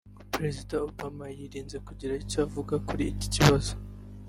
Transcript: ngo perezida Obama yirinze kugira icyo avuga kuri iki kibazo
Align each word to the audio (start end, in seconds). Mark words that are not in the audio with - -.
ngo 0.11 0.23
perezida 0.33 0.73
Obama 0.89 1.25
yirinze 1.37 1.77
kugira 1.87 2.13
icyo 2.23 2.37
avuga 2.45 2.75
kuri 2.87 3.03
iki 3.13 3.27
kibazo 3.35 3.73